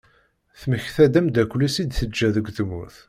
Temmekta-d 0.59 1.19
ameddakel-is 1.19 1.75
i 1.83 1.85
teǧǧa 1.85 2.29
deg 2.35 2.47
tmurt. 2.57 2.97